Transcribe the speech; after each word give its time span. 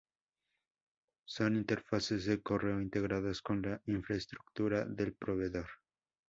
Son 1.27 1.55
interfaces 1.55 2.25
de 2.25 2.41
correo 2.41 2.81
integradas 2.81 3.39
con 3.43 3.61
la 3.61 3.79
infraestructura 3.85 4.83
del 4.83 5.13
proveedor. 5.13 5.67